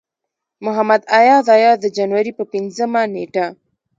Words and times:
محمد 0.65 1.01
اياز 1.19 1.45
اياز 1.57 1.77
د 1.81 1.85
جنوري 1.97 2.31
پۀ 2.37 2.43
پينځمه 2.53 3.01
نيټه 3.13 3.45